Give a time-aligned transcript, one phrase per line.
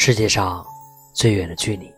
[0.00, 0.64] 世界上
[1.12, 1.92] 最远的距离，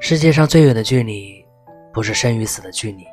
[0.00, 1.46] 世界上最远的距离，
[1.92, 3.06] 不是生与死的距离，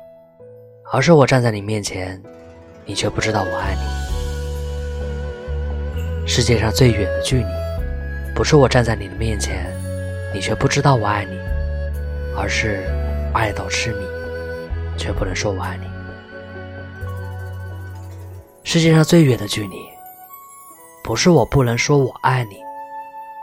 [0.92, 2.20] 而是我站在你面前，
[2.84, 3.82] 你却不知道我爱你。
[6.26, 7.46] 世界上最远的距离，
[8.34, 9.72] 不是我站在你的面前，
[10.34, 11.38] 你却不知道我爱你，
[12.36, 12.82] 而是
[13.32, 14.04] 爱到痴迷，
[14.98, 15.86] 却不能说我爱你。
[18.64, 19.93] 世界上最远的距离。
[21.04, 22.64] 不是我不能说我爱你，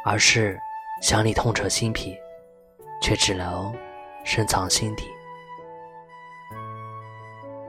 [0.03, 0.59] 而是
[0.99, 2.17] 想你痛彻心脾，
[2.99, 3.71] 却只能
[4.23, 5.05] 深藏心底。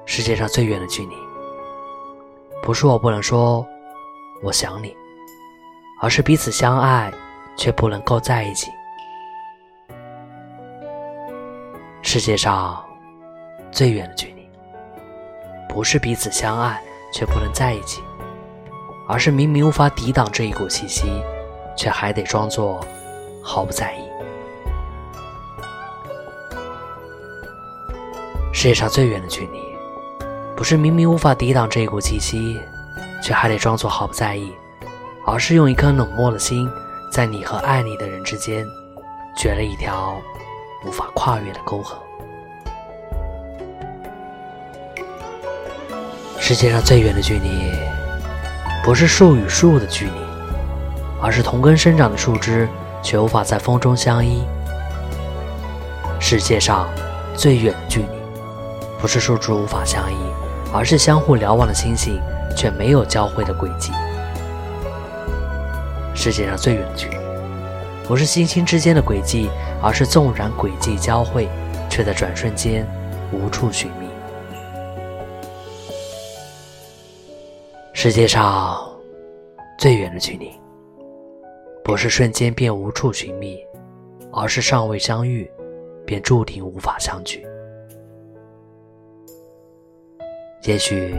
[0.06, 1.14] 世界上最远的距离，
[2.62, 3.66] 不是我不能说
[4.42, 4.96] 我想你，
[6.00, 7.12] 而是彼此相爱
[7.58, 8.70] 却不能够在一起。
[12.00, 12.82] 世界上
[13.70, 14.48] 最远的距离，
[15.68, 18.02] 不是彼此相爱却不能在一起。
[19.06, 21.22] 而是明明无法抵挡这一股气息，
[21.76, 22.80] 却还得装作
[23.42, 24.02] 毫不在意。
[28.52, 29.58] 世界上最远的距离，
[30.56, 32.60] 不是明明无法抵挡这一股气息，
[33.22, 34.52] 却还得装作毫不在意，
[35.26, 36.70] 而是用一颗冷漠的心，
[37.10, 38.66] 在你和爱你的人之间，
[39.36, 40.20] 掘了一条
[40.86, 41.96] 无法跨越的沟壑。
[46.38, 47.91] 世界上最远的距离。
[48.84, 50.10] 不是树与树的距离，
[51.20, 52.68] 而是同根生长的树枝
[53.00, 54.42] 却无法在风中相依。
[56.18, 56.88] 世界上
[57.36, 58.08] 最远的距离，
[59.00, 60.16] 不是树枝无法相依，
[60.74, 62.20] 而是相互瞭望的星星
[62.56, 63.92] 却没有交汇的轨迹。
[66.12, 67.16] 世界上最远的距离，
[68.08, 69.48] 不是星星之间的轨迹，
[69.80, 71.48] 而是纵然轨迹交汇，
[71.88, 72.84] 却在转瞬间
[73.30, 73.88] 无处寻
[78.04, 78.84] 世界上
[79.78, 80.50] 最远的距离，
[81.84, 83.64] 不是瞬间便无处寻觅，
[84.32, 85.48] 而是尚未相遇，
[86.04, 87.46] 便注定无法相聚。
[90.64, 91.14] 也许，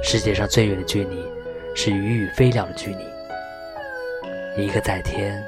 [0.00, 1.26] 世界上最远的距离，
[1.74, 5.44] 是鱼与飞鸟的距离，一个在天，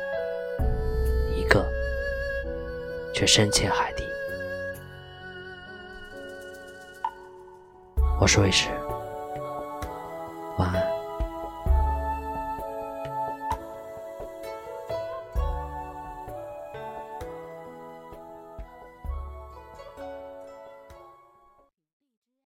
[1.37, 1.65] 一个
[3.15, 4.03] 却深潜海底。
[8.21, 8.71] 我是魏迟。